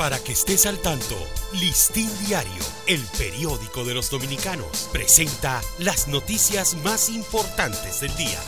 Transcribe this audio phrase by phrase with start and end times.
[0.00, 1.14] Para que estés al tanto,
[1.60, 8.40] Listín Diario, el periódico de los dominicanos, presenta las noticias más importantes del día.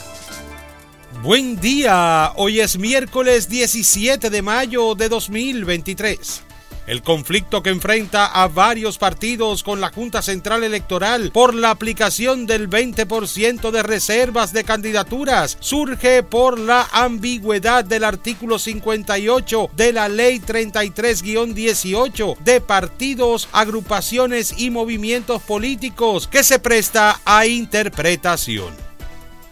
[1.23, 6.43] Buen día, hoy es miércoles 17 de mayo de 2023.
[6.87, 12.45] El conflicto que enfrenta a varios partidos con la Junta Central Electoral por la aplicación
[12.47, 20.09] del 20% de reservas de candidaturas surge por la ambigüedad del artículo 58 de la
[20.09, 28.91] Ley 33-18 de partidos, agrupaciones y movimientos políticos que se presta a interpretación.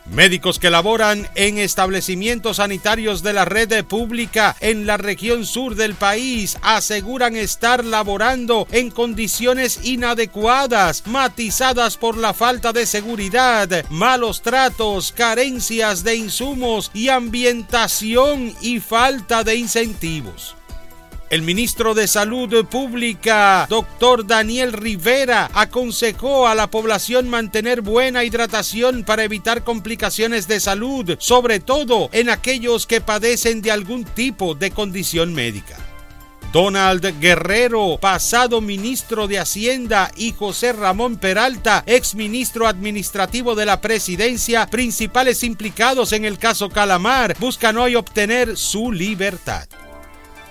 [0.07, 5.95] Médicos que laboran en establecimientos sanitarios de la red pública en la región sur del
[5.95, 15.13] país aseguran estar laborando en condiciones inadecuadas, matizadas por la falta de seguridad, malos tratos,
[15.13, 20.57] carencias de insumos y ambientación y falta de incentivos.
[21.31, 29.05] El ministro de Salud Pública, doctor Daniel Rivera, aconsejó a la población mantener buena hidratación
[29.05, 34.73] para evitar complicaciones de salud, sobre todo en aquellos que padecen de algún tipo de
[34.73, 35.77] condición médica.
[36.53, 43.81] Donald Guerrero, pasado ministro de Hacienda, y José Ramón Peralta, ex ministro administrativo de la
[43.81, 49.69] presidencia, principales implicados en el caso Calamar, buscan hoy obtener su libertad.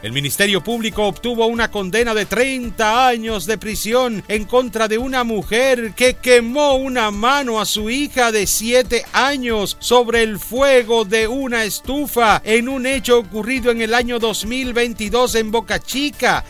[0.01, 5.25] El Ministerio Público obtuvo una condena de 30 años de prisión en contra de una
[5.25, 11.27] mujer que quemó una mano a su hija de 7 años sobre el fuego de
[11.27, 16.45] una estufa en un hecho ocurrido en el año 2022 en Boca Chica.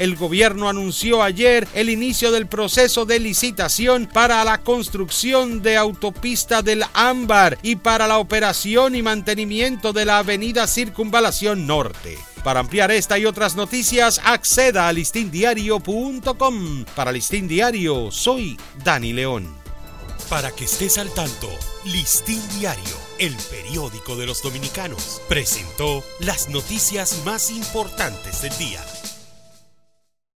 [0.00, 6.62] El gobierno anunció ayer el inicio del proceso de licitación para la construcción de autopista
[6.62, 12.16] del Ámbar y para la operación y mantenimiento de la avenida Circunvalación Norte.
[12.42, 16.86] Para ampliar esta y otras noticias, acceda a listindiario.com.
[16.96, 19.54] Para Listín Diario, soy Dani León.
[20.30, 21.50] Para que estés al tanto,
[21.84, 28.80] Listín Diario, el periódico de los dominicanos, presentó las noticias más importantes del día.